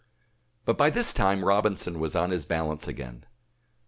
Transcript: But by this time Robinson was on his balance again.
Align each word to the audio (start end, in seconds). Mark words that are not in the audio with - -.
But 0.65 0.79
by 0.79 0.89
this 0.89 1.13
time 1.13 1.45
Robinson 1.45 1.99
was 1.99 2.15
on 2.15 2.31
his 2.31 2.43
balance 2.47 2.87
again. 2.87 3.23